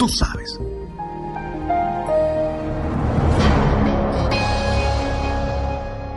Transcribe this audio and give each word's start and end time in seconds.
Tú 0.00 0.08
sabes. 0.08 0.58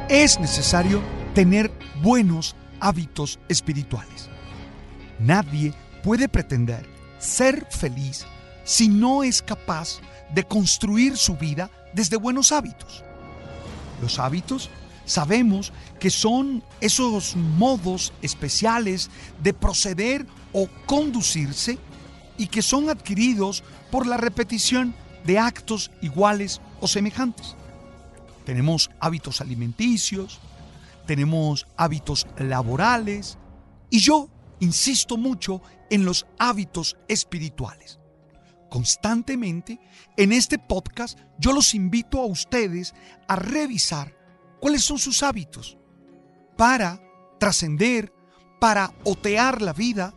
Es 0.07 0.39
necesario 0.39 1.01
tener 1.35 1.69
buenos 2.01 2.55
hábitos 2.79 3.41
espirituales. 3.49 4.29
Nadie 5.19 5.73
puede 6.01 6.29
pretender 6.29 6.87
ser 7.19 7.67
feliz 7.71 8.25
si 8.63 8.87
no 8.87 9.21
es 9.21 9.41
capaz 9.41 9.99
de 10.33 10.45
construir 10.45 11.17
su 11.17 11.35
vida 11.35 11.69
desde 11.93 12.15
buenos 12.15 12.53
hábitos. 12.53 13.03
Los 14.01 14.17
hábitos 14.17 14.69
sabemos 15.03 15.73
que 15.99 16.09
son 16.09 16.63
esos 16.79 17.35
modos 17.35 18.13
especiales 18.21 19.09
de 19.41 19.53
proceder 19.53 20.25
o 20.53 20.69
conducirse 20.85 21.77
y 22.37 22.47
que 22.47 22.61
son 22.61 22.89
adquiridos 22.89 23.63
por 23.91 24.07
la 24.07 24.17
repetición 24.17 24.95
de 25.25 25.39
actos 25.39 25.91
iguales 26.01 26.61
o 26.81 26.87
semejantes. 26.87 27.55
Tenemos 28.45 28.91
hábitos 28.99 29.41
alimenticios, 29.41 30.39
tenemos 31.05 31.67
hábitos 31.77 32.27
laborales 32.37 33.37
y 33.89 33.99
yo 33.99 34.29
insisto 34.59 35.17
mucho 35.17 35.61
en 35.89 36.05
los 36.05 36.25
hábitos 36.39 36.97
espirituales. 37.07 37.99
Constantemente 38.69 39.79
en 40.17 40.31
este 40.31 40.57
podcast 40.57 41.19
yo 41.37 41.53
los 41.53 41.73
invito 41.75 42.19
a 42.19 42.25
ustedes 42.25 42.93
a 43.27 43.35
revisar 43.35 44.15
cuáles 44.59 44.83
son 44.83 44.97
sus 44.97 45.21
hábitos 45.21 45.77
para 46.57 46.99
trascender, 47.39 48.11
para 48.59 48.93
otear 49.03 49.61
la 49.61 49.73
vida, 49.73 50.13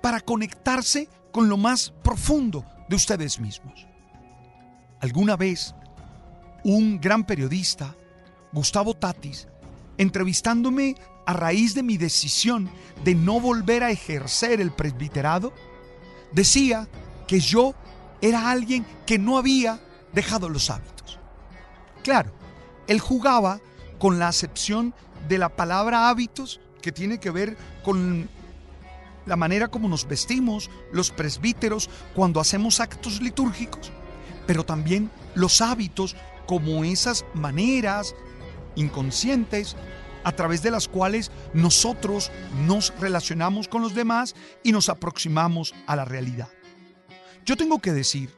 para 0.00 0.20
conectarse 0.20 1.08
con 1.32 1.48
lo 1.48 1.56
más 1.56 1.92
profundo 2.02 2.64
de 2.88 2.96
ustedes 2.96 3.38
mismos. 3.40 3.86
Alguna 5.00 5.36
vez, 5.36 5.74
un 6.64 7.00
gran 7.00 7.24
periodista, 7.24 7.94
Gustavo 8.52 8.94
Tatis, 8.94 9.46
entrevistándome 9.96 10.94
a 11.26 11.32
raíz 11.32 11.74
de 11.74 11.82
mi 11.82 11.98
decisión 11.98 12.70
de 13.04 13.14
no 13.14 13.40
volver 13.40 13.84
a 13.84 13.90
ejercer 13.90 14.60
el 14.60 14.72
presbiterado, 14.72 15.52
decía 16.32 16.88
que 17.26 17.40
yo 17.40 17.74
era 18.20 18.50
alguien 18.50 18.86
que 19.06 19.18
no 19.18 19.38
había 19.38 19.80
dejado 20.12 20.48
los 20.48 20.70
hábitos. 20.70 21.18
Claro, 22.02 22.32
él 22.86 23.00
jugaba 23.00 23.60
con 23.98 24.18
la 24.18 24.28
acepción 24.28 24.94
de 25.28 25.38
la 25.38 25.50
palabra 25.50 26.08
hábitos 26.08 26.60
que 26.80 26.92
tiene 26.92 27.18
que 27.18 27.30
ver 27.30 27.56
con 27.84 28.28
la 29.28 29.36
manera 29.36 29.68
como 29.68 29.88
nos 29.88 30.08
vestimos, 30.08 30.70
los 30.92 31.10
presbíteros, 31.10 31.88
cuando 32.14 32.40
hacemos 32.40 32.80
actos 32.80 33.20
litúrgicos, 33.20 33.92
pero 34.46 34.64
también 34.64 35.10
los 35.34 35.60
hábitos 35.60 36.16
como 36.46 36.82
esas 36.82 37.24
maneras 37.34 38.14
inconscientes 38.74 39.76
a 40.24 40.32
través 40.32 40.62
de 40.62 40.70
las 40.70 40.88
cuales 40.88 41.30
nosotros 41.52 42.30
nos 42.66 42.92
relacionamos 42.98 43.68
con 43.68 43.82
los 43.82 43.94
demás 43.94 44.34
y 44.62 44.72
nos 44.72 44.88
aproximamos 44.88 45.74
a 45.86 45.94
la 45.96 46.04
realidad. 46.04 46.48
Yo 47.44 47.56
tengo 47.56 47.78
que 47.78 47.92
decir 47.92 48.34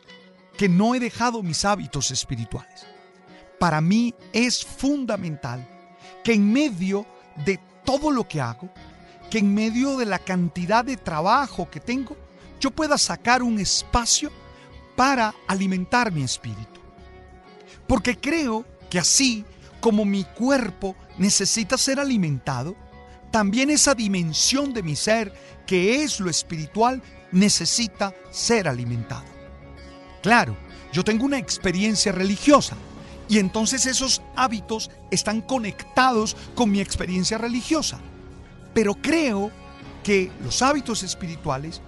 que 0.56 0.69
no 0.69 0.95
he 0.95 1.00
dejado 1.00 1.43
mis 1.43 1.65
hábitos 1.65 2.11
espirituales. 2.11 2.87
Para 3.59 3.81
mí 3.81 4.15
es 4.33 4.65
fundamental 4.65 5.67
que 6.23 6.33
en 6.33 6.53
medio 6.53 7.06
de 7.45 7.59
todo 7.84 8.11
lo 8.11 8.27
que 8.29 8.41
hago, 8.41 8.71
que 9.31 9.39
en 9.39 9.55
medio 9.55 9.97
de 9.97 10.07
la 10.07 10.19
cantidad 10.19 10.85
de 10.85 10.97
trabajo 10.97 11.71
que 11.71 11.81
tengo, 11.81 12.17
yo 12.59 12.71
pueda 12.71 12.99
sacar 12.99 13.43
un 13.43 13.59
espacio 13.59 14.31
para 14.97 15.35
alimentar 15.47 16.13
mi 16.13 16.23
espíritu. 16.23 16.81
Porque 17.87 18.19
creo 18.19 18.67
que 18.91 18.99
así 18.99 19.45
como 19.81 20.05
mi 20.05 20.25
cuerpo 20.25 20.95
necesita 21.17 21.79
ser 21.79 21.99
alimentado, 21.99 22.77
también 23.31 23.71
esa 23.71 23.95
dimensión 23.95 24.75
de 24.75 24.83
mi 24.83 24.97
ser, 24.97 25.33
que 25.67 26.03
es 26.03 26.21
lo 26.21 26.29
espiritual, 26.29 27.01
necesita 27.33 28.15
ser 28.31 28.69
alimentado. 28.69 29.25
Claro, 30.23 30.57
yo 30.93 31.05
tengo 31.05 31.25
una 31.25 31.39
experiencia 31.39 32.12
religiosa 32.12 32.77
y 33.29 33.39
entonces 33.39 33.87
esos 33.87 34.21
hábitos 34.35 34.91
están 35.11 35.41
conectados 35.41 36.37
con 36.55 36.71
mi 36.71 36.81
experiencia 36.81 37.39
religiosa. 37.39 38.01
Pero 38.75 38.94
creo 38.94 39.50
que 40.03 40.31
los 40.42 40.62
hábitos 40.62 41.03
espirituales 41.03 41.81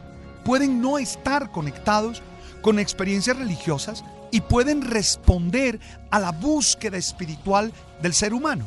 pueden 0.44 0.81
no 0.81 0.98
estar 0.98 1.50
conectados 1.50 2.22
con 2.60 2.78
experiencias 2.78 3.37
religiosas 3.37 4.04
y 4.31 4.41
pueden 4.41 4.82
responder 4.82 5.78
a 6.10 6.19
la 6.19 6.32
búsqueda 6.32 6.97
espiritual 6.97 7.72
del 8.00 8.15
ser 8.15 8.34
humano. 8.34 8.66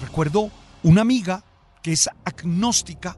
Recuerdo 0.00 0.50
una 0.82 1.00
amiga 1.00 1.42
que 1.82 1.92
es 1.92 2.08
agnóstica, 2.24 3.16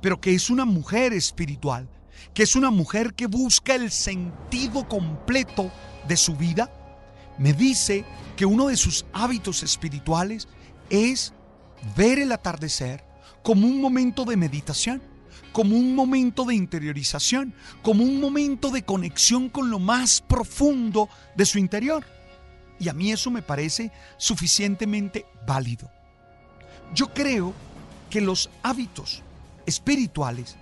pero 0.00 0.20
que 0.20 0.34
es 0.34 0.48
una 0.48 0.64
mujer 0.64 1.12
espiritual, 1.12 1.88
que 2.34 2.44
es 2.44 2.54
una 2.54 2.70
mujer 2.70 3.14
que 3.14 3.26
busca 3.26 3.74
el 3.74 3.90
sentido 3.90 4.88
completo 4.88 5.70
de 6.06 6.16
su 6.16 6.36
vida. 6.36 6.70
Me 7.38 7.52
dice 7.52 8.04
que 8.36 8.46
uno 8.46 8.68
de 8.68 8.76
sus 8.76 9.06
hábitos 9.12 9.62
espirituales 9.62 10.46
es 10.88 11.32
ver 11.96 12.18
el 12.18 12.32
atardecer 12.32 13.09
como 13.42 13.66
un 13.66 13.80
momento 13.80 14.24
de 14.24 14.36
meditación, 14.36 15.02
como 15.52 15.76
un 15.76 15.94
momento 15.94 16.44
de 16.44 16.54
interiorización, 16.54 17.54
como 17.82 18.04
un 18.04 18.20
momento 18.20 18.70
de 18.70 18.84
conexión 18.84 19.48
con 19.48 19.70
lo 19.70 19.78
más 19.78 20.20
profundo 20.20 21.08
de 21.36 21.46
su 21.46 21.58
interior. 21.58 22.04
Y 22.78 22.88
a 22.88 22.92
mí 22.92 23.12
eso 23.12 23.30
me 23.30 23.42
parece 23.42 23.92
suficientemente 24.16 25.26
válido. 25.46 25.90
Yo 26.94 27.12
creo 27.12 27.52
que 28.08 28.20
los 28.20 28.50
hábitos 28.62 29.22
espirituales 29.66 30.56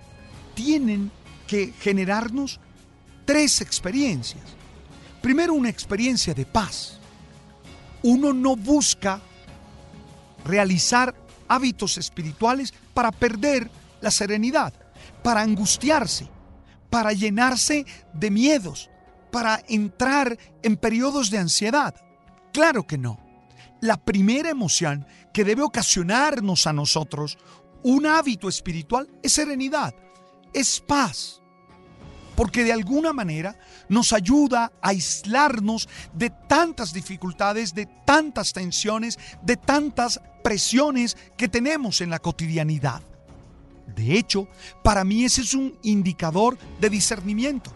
tienen 0.55 1.11
que 1.47 1.73
generarnos 1.81 2.61
tres 3.25 3.61
experiencias. 3.61 4.43
Primero, 5.23 5.55
una 5.55 5.69
experiencia 5.69 6.35
de 6.35 6.45
paz. 6.45 6.99
Uno 8.03 8.33
no 8.33 8.57
busca 8.57 9.21
realizar 10.45 11.15
hábitos 11.49 11.99
espirituales 11.99 12.73
para 12.95 13.13
perder 13.13 13.71
la 14.01 14.11
serenidad, 14.11 14.73
para 15.23 15.43
angustiarse, 15.43 16.29
para 16.91 17.13
llenarse 17.13 17.87
de 18.13 18.31
miedos, 18.31 18.91
para 19.31 19.63
entrar 19.69 20.39
en 20.63 20.77
periodos 20.77 21.31
de 21.31 21.39
ansiedad. 21.39 21.95
Claro 22.53 22.87
que 22.87 22.99
no. 22.99 23.19
La 23.81 23.97
primera 23.97 24.51
emoción 24.51 25.07
que 25.33 25.45
debe 25.45 25.63
ocasionarnos 25.63 26.67
a 26.67 26.73
nosotros 26.73 27.39
un 27.83 28.07
hábito 28.07 28.49
espiritual 28.49 29.09
es 29.23 29.33
serenidad, 29.33 29.95
es 30.53 30.81
paz, 30.81 31.41
porque 32.35 32.65
de 32.65 32.73
alguna 32.73 33.13
manera 33.13 33.57
nos 33.89 34.13
ayuda 34.13 34.73
a 34.83 34.89
aislarnos 34.89 35.89
de 36.13 36.31
tantas 36.31 36.93
dificultades, 36.93 37.75
de 37.75 37.87
tantas 38.05 38.53
tensiones, 38.53 39.19
de 39.43 39.57
tantas 39.57 40.21
presiones 40.49 41.15
que 41.37 41.47
tenemos 41.47 42.01
en 42.01 42.09
la 42.09 42.21
cotidianidad. 42.21 43.03
De 43.87 44.17
hecho, 44.17 44.49
para 44.83 45.05
mí 45.05 45.23
ese 45.23 45.43
es 45.43 45.53
un 45.53 45.77
indicador 45.83 46.57
de 46.81 46.89
discernimiento. 46.89 47.71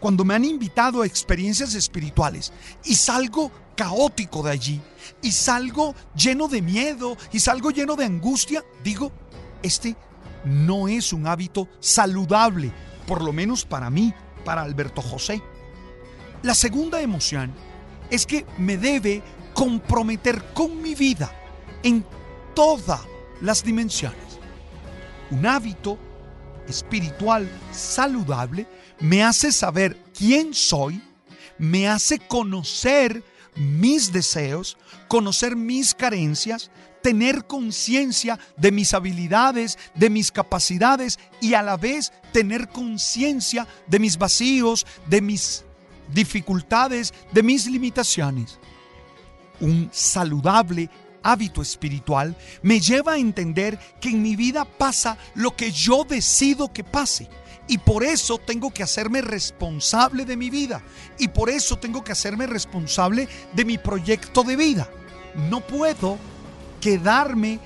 Cuando 0.00 0.24
me 0.24 0.32
han 0.32 0.46
invitado 0.46 1.02
a 1.02 1.06
experiencias 1.06 1.74
espirituales 1.74 2.50
y 2.82 2.94
salgo 2.94 3.52
caótico 3.76 4.42
de 4.42 4.52
allí, 4.52 4.80
y 5.20 5.32
salgo 5.32 5.94
lleno 6.16 6.48
de 6.48 6.62
miedo, 6.62 7.18
y 7.30 7.40
salgo 7.40 7.70
lleno 7.70 7.94
de 7.94 8.06
angustia, 8.06 8.64
digo, 8.82 9.12
este 9.62 9.94
no 10.46 10.88
es 10.88 11.12
un 11.12 11.26
hábito 11.26 11.68
saludable, 11.78 12.72
por 13.06 13.20
lo 13.20 13.34
menos 13.34 13.66
para 13.66 13.90
mí, 13.90 14.14
para 14.46 14.62
Alberto 14.62 15.02
José. 15.02 15.42
La 16.42 16.54
segunda 16.54 17.02
emoción 17.02 17.52
es 18.08 18.24
que 18.24 18.46
me 18.56 18.78
debe 18.78 19.22
comprometer 19.52 20.54
con 20.54 20.80
mi 20.80 20.94
vida 20.94 21.30
en 21.82 22.04
todas 22.54 23.00
las 23.40 23.64
dimensiones. 23.64 24.38
Un 25.30 25.46
hábito 25.46 25.98
espiritual 26.68 27.48
saludable 27.72 28.66
me 29.00 29.22
hace 29.22 29.50
saber 29.52 29.96
quién 30.16 30.54
soy, 30.54 31.02
me 31.58 31.88
hace 31.88 32.18
conocer 32.18 33.22
mis 33.56 34.12
deseos, 34.12 34.76
conocer 35.08 35.56
mis 35.56 35.94
carencias, 35.94 36.70
tener 37.02 37.46
conciencia 37.46 38.38
de 38.56 38.70
mis 38.70 38.94
habilidades, 38.94 39.78
de 39.94 40.08
mis 40.08 40.30
capacidades 40.30 41.18
y 41.40 41.54
a 41.54 41.62
la 41.62 41.76
vez 41.76 42.12
tener 42.32 42.68
conciencia 42.68 43.66
de 43.86 43.98
mis 43.98 44.16
vacíos, 44.16 44.86
de 45.06 45.20
mis 45.20 45.64
dificultades, 46.12 47.12
de 47.32 47.42
mis 47.42 47.66
limitaciones. 47.66 48.58
Un 49.60 49.90
saludable 49.92 50.88
hábito 51.22 51.62
espiritual 51.62 52.36
me 52.62 52.80
lleva 52.80 53.12
a 53.12 53.18
entender 53.18 53.78
que 54.00 54.10
en 54.10 54.22
mi 54.22 54.36
vida 54.36 54.64
pasa 54.64 55.18
lo 55.34 55.56
que 55.56 55.70
yo 55.70 56.04
decido 56.04 56.72
que 56.72 56.84
pase. 56.84 57.28
Y 57.68 57.78
por 57.78 58.02
eso 58.02 58.38
tengo 58.38 58.72
que 58.72 58.82
hacerme 58.82 59.22
responsable 59.22 60.24
de 60.24 60.36
mi 60.36 60.50
vida. 60.50 60.82
Y 61.18 61.28
por 61.28 61.48
eso 61.48 61.76
tengo 61.76 62.02
que 62.02 62.12
hacerme 62.12 62.46
responsable 62.46 63.28
de 63.54 63.64
mi 63.64 63.78
proyecto 63.78 64.42
de 64.42 64.56
vida. 64.56 64.88
No 65.48 65.60
puedo 65.60 66.18
quedarme 66.80 67.60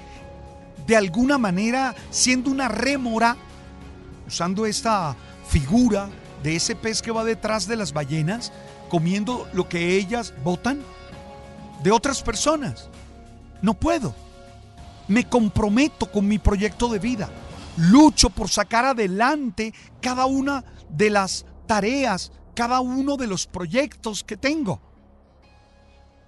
de 0.87 0.97
alguna 0.97 1.39
manera 1.39 1.95
siendo 2.11 2.51
una 2.51 2.69
rémora, 2.69 3.37
usando 4.27 4.67
esta 4.67 5.17
figura 5.49 6.09
de 6.43 6.57
ese 6.57 6.77
pez 6.77 7.03
que 7.03 7.11
va 7.11 7.25
detrás 7.25 7.67
de 7.67 7.77
las 7.77 7.93
ballenas, 7.93 8.53
comiendo 8.89 9.49
lo 9.53 9.69
que 9.69 9.97
ellas 9.97 10.33
botan 10.45 10.81
de 11.83 11.91
otras 11.91 12.23
personas. 12.23 12.89
No 13.63 13.75
puedo. 13.75 14.15
Me 15.09 15.29
comprometo 15.29 16.11
con 16.11 16.27
mi 16.27 16.39
proyecto 16.39 16.89
de 16.89 16.99
vida. 16.99 17.31
Lucho 17.77 18.31
por 18.31 18.49
sacar 18.49 18.85
adelante 18.85 19.73
cada 20.01 20.27
una 20.27 20.65
de 20.89 21.11
las 21.11 21.45
tareas, 21.67 22.33
cada 22.55 22.81
uno 22.81 23.17
de 23.17 23.27
los 23.27 23.47
proyectos 23.47 24.25
que 24.25 24.37
tengo. 24.37 24.81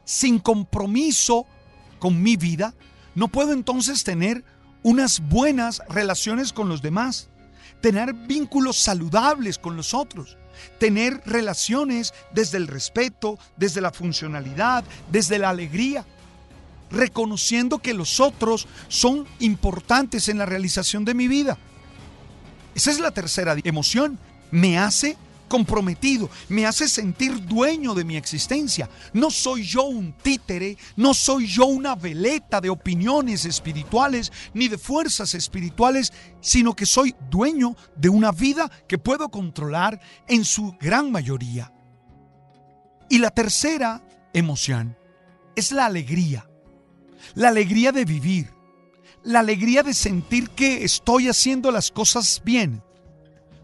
Sin 0.05 0.39
compromiso 0.39 1.47
con 1.99 2.23
mi 2.23 2.37
vida, 2.37 2.75
no 3.15 3.29
puedo 3.29 3.53
entonces 3.53 4.05
tener 4.05 4.45
unas 4.83 5.21
buenas 5.21 5.83
relaciones 5.89 6.53
con 6.53 6.69
los 6.69 6.83
demás, 6.83 7.31
tener 7.81 8.13
vínculos 8.15 8.79
saludables 8.79 9.59
con 9.59 9.77
los 9.77 9.93
otros, 9.95 10.37
tener 10.79 11.21
relaciones 11.27 12.15
desde 12.33 12.59
el 12.59 12.69
respeto, 12.69 13.39
desde 13.57 13.81
la 13.81 13.93
funcionalidad, 13.93 14.85
desde 15.11 15.39
la 15.39 15.51
alegría 15.51 16.05
reconociendo 16.91 17.79
que 17.79 17.95
los 17.95 18.21
otros 18.21 18.67
son 18.89 19.27
importantes 19.41 20.29
en 20.29 20.39
la 20.39 20.47
realización 20.47 21.05
de 21.05 21.15
mi 21.15 21.29
vida. 21.29 21.59
Esa 22.75 22.91
es 22.91 23.01
la 23.01 23.11
tercera 23.11 23.57
emoción. 23.65 24.19
Me 24.51 24.79
hace 24.79 25.17
comprometido, 25.49 26.31
me 26.49 26.67
hace 26.67 26.89
sentir 26.89 27.45
dueño 27.47 27.95
de 27.95 28.05
mi 28.05 28.17
existencia. 28.17 28.89
No 29.13 29.31
soy 29.31 29.65
yo 29.65 29.85
un 29.85 30.13
títere, 30.13 30.77
no 30.95 31.15
soy 31.15 31.47
yo 31.47 31.67
una 31.67 31.97
veleta 31.97 32.61
de 32.61 32.71
opiniones 32.71 33.45
espirituales 33.45 34.31
ni 34.55 34.69
de 34.69 34.79
fuerzas 34.79 35.35
espirituales, 35.35 36.13
sino 36.41 36.77
que 36.77 36.87
soy 36.87 37.15
dueño 37.31 37.75
de 37.97 38.09
una 38.09 38.31
vida 38.31 38.71
que 38.87 38.99
puedo 38.99 39.29
controlar 39.31 40.01
en 40.29 40.45
su 40.45 40.77
gran 40.79 41.11
mayoría. 41.11 41.73
Y 43.11 43.19
la 43.19 43.31
tercera 43.31 44.03
emoción 44.35 44.97
es 45.57 45.73
la 45.73 45.87
alegría 45.87 46.48
la 47.35 47.49
alegría 47.49 47.93
de 47.93 48.05
vivir, 48.05 48.51
la 49.23 49.41
alegría 49.41 49.83
de 49.83 49.95
sentir 49.95 50.51
que 50.51 50.85
estoy 50.85 51.29
haciendo 51.29 51.71
las 51.71 51.91
cosas 51.91 52.43
bien. 52.45 52.83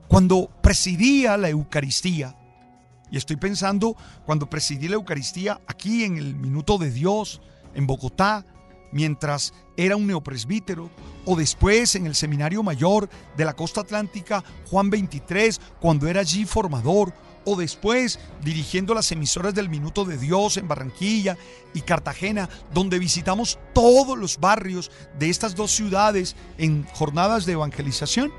Cuando 0.09 0.51
presidía 0.63 1.37
la 1.37 1.49
Eucaristía, 1.49 2.37
y 3.11 3.17
estoy 3.17 3.37
pensando 3.37 3.97
cuando 4.27 4.51
presidí 4.51 4.89
la 4.89 4.95
Eucaristía 4.97 5.61
aquí 5.67 6.05
en 6.05 6.17
el 6.17 6.35
Minuto 6.35 6.79
de 6.79 6.91
Dios, 6.91 7.41
en 7.75 7.87
Bogotá, 7.87 8.45
mientras 8.95 9.53
era 9.77 9.97
un 9.97 10.07
neopresbítero, 10.07 10.89
o 11.27 11.37
después 11.37 11.97
en 11.97 12.07
el 12.07 12.15
Seminario 12.15 12.63
Mayor 12.63 13.11
de 13.37 13.45
la 13.45 13.55
Costa 13.55 13.83
Atlántica, 13.83 14.43
Juan 14.71 14.89
23, 14.89 15.61
cuando 15.81 16.07
era 16.09 16.21
allí 16.21 16.47
formador, 16.47 17.13
o 17.45 17.57
después 17.57 18.21
dirigiendo 18.43 18.95
las 18.95 19.11
emisoras 19.13 19.53
del 19.53 19.69
Minuto 19.69 20.05
de 20.05 20.17
Dios 20.17 20.57
en 20.57 20.69
Barranquilla 20.69 21.37
y 21.75 21.81
Cartagena, 21.83 22.49
donde 22.73 22.99
visitamos 22.99 23.59
todos 23.75 24.17
los 24.17 24.39
barrios 24.39 24.91
de 25.19 25.29
estas 25.29 25.55
dos 25.55 25.73
ciudades 25.73 26.37
en 26.57 26.85
jornadas 26.85 27.45
de 27.45 27.53
evangelización, 27.53 28.33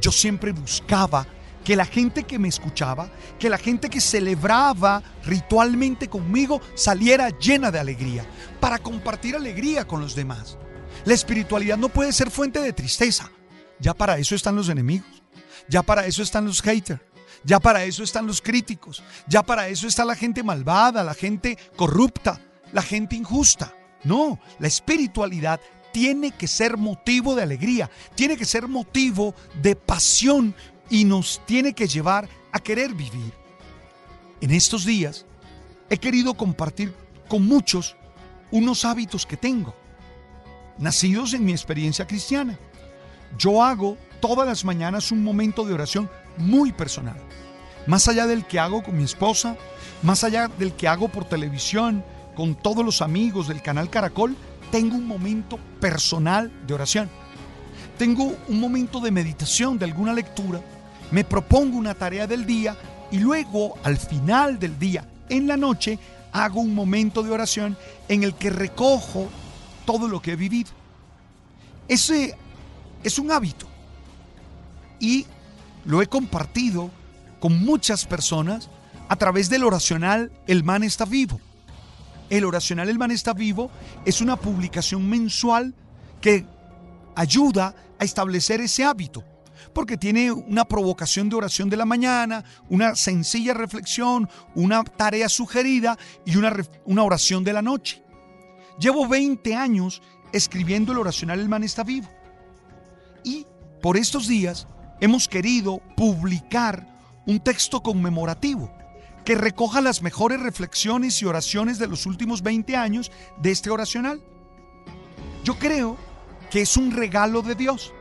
yo 0.00 0.10
siempre 0.10 0.52
buscaba 0.52 1.26
que 1.64 1.76
la 1.76 1.84
gente 1.84 2.24
que 2.24 2.38
me 2.38 2.48
escuchaba, 2.48 3.10
que 3.38 3.50
la 3.50 3.58
gente 3.58 3.90
que 3.90 4.00
celebraba 4.00 5.02
ritualmente 5.24 6.08
conmigo 6.08 6.60
saliera 6.74 7.30
llena 7.30 7.70
de 7.70 7.78
alegría, 7.78 8.24
para 8.60 8.78
compartir 8.78 9.36
alegría 9.36 9.86
con 9.86 10.00
los 10.00 10.14
demás. 10.14 10.56
La 11.04 11.14
espiritualidad 11.14 11.76
no 11.76 11.88
puede 11.88 12.12
ser 12.12 12.30
fuente 12.30 12.60
de 12.60 12.72
tristeza. 12.72 13.30
Ya 13.80 13.94
para 13.94 14.18
eso 14.18 14.34
están 14.34 14.56
los 14.56 14.68
enemigos. 14.68 15.22
Ya 15.68 15.82
para 15.82 16.06
eso 16.06 16.22
están 16.22 16.46
los 16.46 16.62
haters. 16.62 17.00
Ya 17.44 17.60
para 17.60 17.84
eso 17.84 18.02
están 18.02 18.26
los 18.26 18.42
críticos. 18.42 19.02
Ya 19.28 19.42
para 19.42 19.68
eso 19.68 19.86
está 19.86 20.04
la 20.04 20.16
gente 20.16 20.42
malvada, 20.42 21.04
la 21.04 21.14
gente 21.14 21.56
corrupta, 21.76 22.40
la 22.72 22.82
gente 22.82 23.16
injusta. 23.16 23.74
No, 24.04 24.40
la 24.58 24.68
espiritualidad 24.68 25.60
tiene 25.92 26.32
que 26.32 26.46
ser 26.46 26.76
motivo 26.76 27.34
de 27.34 27.42
alegría, 27.42 27.90
tiene 28.14 28.36
que 28.36 28.44
ser 28.44 28.68
motivo 28.68 29.34
de 29.60 29.74
pasión 29.74 30.54
y 30.90 31.04
nos 31.04 31.40
tiene 31.46 31.74
que 31.74 31.86
llevar 31.86 32.28
a 32.52 32.58
querer 32.58 32.94
vivir. 32.94 33.32
En 34.40 34.50
estos 34.50 34.84
días 34.84 35.26
he 35.90 35.98
querido 35.98 36.34
compartir 36.34 36.94
con 37.28 37.46
muchos 37.46 37.96
unos 38.50 38.84
hábitos 38.84 39.26
que 39.26 39.36
tengo, 39.36 39.74
nacidos 40.78 41.34
en 41.34 41.44
mi 41.44 41.52
experiencia 41.52 42.06
cristiana. 42.06 42.58
Yo 43.36 43.62
hago 43.62 43.96
todas 44.20 44.46
las 44.46 44.64
mañanas 44.64 45.12
un 45.12 45.22
momento 45.22 45.64
de 45.64 45.74
oración 45.74 46.10
muy 46.36 46.72
personal. 46.72 47.16
Más 47.86 48.08
allá 48.08 48.26
del 48.26 48.46
que 48.46 48.58
hago 48.58 48.82
con 48.82 48.96
mi 48.96 49.04
esposa, 49.04 49.56
más 50.02 50.24
allá 50.24 50.48
del 50.48 50.72
que 50.72 50.88
hago 50.88 51.08
por 51.08 51.24
televisión, 51.24 52.04
con 52.34 52.54
todos 52.54 52.84
los 52.84 53.02
amigos 53.02 53.48
del 53.48 53.62
canal 53.62 53.90
Caracol, 53.90 54.36
tengo 54.70 54.96
un 54.96 55.06
momento 55.06 55.58
personal 55.80 56.52
de 56.66 56.74
oración. 56.74 57.10
Tengo 57.98 58.36
un 58.48 58.60
momento 58.60 59.00
de 59.00 59.10
meditación, 59.10 59.78
de 59.78 59.86
alguna 59.86 60.12
lectura. 60.12 60.60
Me 61.10 61.24
propongo 61.24 61.76
una 61.76 61.94
tarea 61.94 62.26
del 62.26 62.44
día 62.44 62.76
y 63.10 63.18
luego, 63.18 63.74
al 63.82 63.96
final 63.96 64.58
del 64.58 64.78
día, 64.78 65.08
en 65.28 65.46
la 65.46 65.56
noche, 65.56 65.98
hago 66.32 66.60
un 66.60 66.74
momento 66.74 67.22
de 67.22 67.30
oración 67.30 67.76
en 68.08 68.22
el 68.22 68.34
que 68.34 68.50
recojo 68.50 69.28
todo 69.86 70.08
lo 70.08 70.20
que 70.20 70.32
he 70.32 70.36
vivido. 70.36 70.70
Ese 71.86 72.36
es 73.02 73.18
un 73.18 73.30
hábito. 73.30 73.66
Y 75.00 75.26
lo 75.84 76.02
he 76.02 76.06
compartido 76.06 76.90
con 77.40 77.64
muchas 77.64 78.04
personas 78.04 78.68
a 79.08 79.16
través 79.16 79.48
del 79.48 79.64
oracional 79.64 80.30
El 80.46 80.64
Man 80.64 80.82
está 80.82 81.04
vivo. 81.04 81.40
El 82.28 82.44
oracional 82.44 82.88
El 82.90 82.98
Man 82.98 83.10
está 83.10 83.32
vivo 83.32 83.70
es 84.04 84.20
una 84.20 84.36
publicación 84.36 85.08
mensual 85.08 85.74
que 86.20 86.44
ayuda 87.14 87.74
a 87.98 88.04
establecer 88.04 88.60
ese 88.60 88.84
hábito, 88.84 89.24
porque 89.70 89.96
tiene 89.96 90.30
una 90.32 90.64
provocación 90.64 91.28
de 91.28 91.36
oración 91.36 91.68
de 91.68 91.76
la 91.76 91.84
mañana, 91.84 92.44
una 92.68 92.94
sencilla 92.94 93.54
reflexión, 93.54 94.28
una 94.54 94.82
tarea 94.84 95.28
sugerida 95.28 95.98
y 96.24 96.36
una, 96.36 96.54
una 96.84 97.02
oración 97.02 97.44
de 97.44 97.52
la 97.52 97.62
noche. 97.62 98.02
Llevo 98.78 99.08
20 99.08 99.54
años 99.54 100.02
escribiendo 100.32 100.92
el 100.92 100.98
oracional 100.98 101.40
El 101.40 101.48
Man 101.48 101.64
está 101.64 101.82
vivo. 101.82 102.08
Y 103.24 103.46
por 103.82 103.96
estos 103.96 104.26
días 104.28 104.66
hemos 105.00 105.28
querido 105.28 105.80
publicar 105.96 106.86
un 107.26 107.40
texto 107.40 107.82
conmemorativo 107.82 108.72
que 109.24 109.34
recoja 109.34 109.80
las 109.80 110.00
mejores 110.00 110.40
reflexiones 110.40 111.20
y 111.20 111.26
oraciones 111.26 111.78
de 111.78 111.86
los 111.86 112.06
últimos 112.06 112.42
20 112.42 112.76
años 112.76 113.12
de 113.42 113.50
este 113.50 113.68
oracional. 113.68 114.22
Yo 115.44 115.58
creo 115.58 115.98
que 116.50 116.62
es 116.62 116.76
un 116.76 116.92
regalo 116.92 117.42
de 117.42 117.54
Dios. 117.54 117.92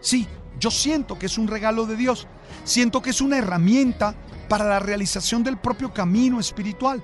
Sí, 0.00 0.26
yo 0.60 0.70
siento 0.70 1.18
que 1.18 1.26
es 1.26 1.38
un 1.38 1.48
regalo 1.48 1.86
de 1.86 1.96
Dios. 1.96 2.28
Siento 2.64 3.00
que 3.00 3.10
es 3.10 3.20
una 3.20 3.38
herramienta 3.38 4.14
para 4.48 4.66
la 4.66 4.78
realización 4.78 5.42
del 5.42 5.56
propio 5.56 5.92
camino 5.92 6.38
espiritual. 6.38 7.02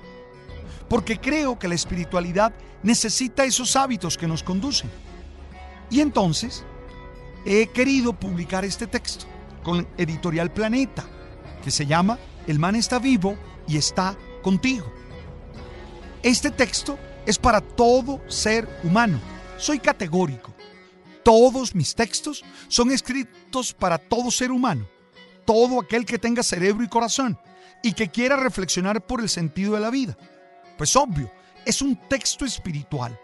Porque 0.87 1.19
creo 1.19 1.57
que 1.57 1.67
la 1.67 1.75
espiritualidad 1.75 2.53
necesita 2.83 3.43
esos 3.43 3.75
hábitos 3.75 4.17
que 4.17 4.27
nos 4.27 4.43
conducen. 4.43 4.89
Y 5.89 6.01
entonces 6.01 6.63
he 7.45 7.67
querido 7.67 8.13
publicar 8.13 8.63
este 8.63 8.87
texto 8.87 9.25
con 9.63 9.87
Editorial 9.97 10.51
Planeta, 10.51 11.03
que 11.63 11.71
se 11.71 11.85
llama 11.85 12.19
El 12.45 12.59
man 12.59 12.75
está 12.75 12.99
vivo 12.99 13.35
y 13.67 13.77
está 13.77 14.15
contigo. 14.41 14.85
Este 16.21 16.51
texto 16.51 16.97
es 17.25 17.37
para 17.37 17.59
todo 17.59 18.21
ser 18.27 18.69
humano. 18.83 19.19
Soy 19.57 19.79
categórico. 19.79 20.53
Todos 21.27 21.75
mis 21.75 21.93
textos 21.93 22.41
son 22.69 22.89
escritos 22.89 23.73
para 23.73 23.97
todo 23.97 24.31
ser 24.31 24.49
humano, 24.49 24.87
todo 25.43 25.81
aquel 25.81 26.05
que 26.05 26.17
tenga 26.17 26.41
cerebro 26.41 26.85
y 26.85 26.87
corazón. 26.87 27.37
y 27.83 27.91
que 27.91 28.09
quiera 28.09 28.37
reflexionar 28.37 29.05
por 29.05 29.19
el 29.19 29.27
sentido 29.27 29.73
de 29.73 29.81
la 29.81 29.89
vida. 29.89 30.17
Pues 30.77 30.95
obvio, 30.95 31.29
es 31.65 31.81
un 31.81 31.97
texto 32.07 32.45
espiritual 32.45 33.19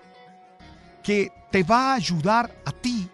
que 1.02 1.32
te 1.50 1.64
va 1.64 1.92
a 1.92 1.96
ayudar 1.96 2.54
a 2.66 2.72
ti 2.74 3.10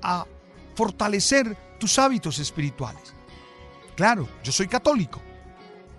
a 0.00 0.26
fortalecer 0.74 1.54
tus 1.78 1.98
hábitos 1.98 2.38
espirituales. 2.38 3.14
Claro, 3.96 4.26
yo 4.42 4.50
soy 4.50 4.66
católico, 4.66 5.20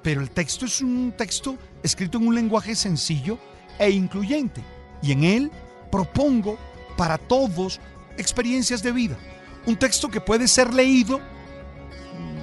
pero 0.01 0.21
el 0.21 0.31
texto 0.31 0.65
es 0.65 0.81
un 0.81 1.13
texto 1.15 1.55
escrito 1.83 2.17
en 2.17 2.27
un 2.27 2.35
lenguaje 2.35 2.75
sencillo 2.75 3.37
e 3.77 3.91
incluyente 3.91 4.63
y 5.03 5.11
en 5.11 5.23
él 5.23 5.51
propongo 5.91 6.57
para 6.97 7.17
todos 7.17 7.79
experiencias 8.17 8.83
de 8.83 8.91
vida. 8.91 9.17
Un 9.65 9.77
texto 9.77 10.09
que 10.09 10.21
puede 10.21 10.47
ser 10.47 10.73
leído 10.73 11.19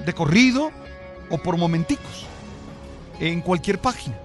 de 0.05 0.13
corrido 0.13 0.71
o 1.29 1.39
por 1.39 1.57
momenticos 1.57 2.27
en 3.19 3.41
cualquier 3.41 3.79
página. 3.81 4.19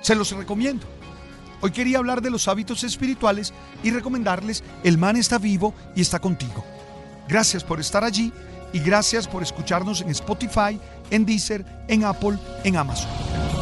Se 0.00 0.14
los 0.14 0.30
recomiendo. 0.32 0.86
Hoy 1.60 1.70
quería 1.70 1.98
hablar 1.98 2.20
de 2.20 2.30
los 2.30 2.48
hábitos 2.48 2.82
espirituales 2.82 3.52
y 3.84 3.90
recomendarles 3.90 4.64
El 4.82 4.98
man 4.98 5.16
está 5.16 5.38
vivo 5.38 5.74
y 5.94 6.00
está 6.00 6.18
contigo. 6.18 6.64
Gracias 7.28 7.62
por 7.62 7.78
estar 7.78 8.02
allí 8.02 8.32
y 8.72 8.80
gracias 8.80 9.28
por 9.28 9.42
escucharnos 9.42 10.00
en 10.00 10.10
Spotify, 10.10 10.80
en 11.10 11.24
Deezer, 11.24 11.64
en 11.88 12.04
Apple, 12.04 12.36
en 12.64 12.76
Amazon. 12.76 13.61